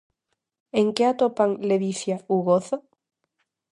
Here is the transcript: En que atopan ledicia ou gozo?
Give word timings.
En 0.79 0.87
que 0.95 1.03
atopan 1.11 1.51
ledicia 1.69 2.17
ou 2.31 2.39
gozo? 2.49 2.77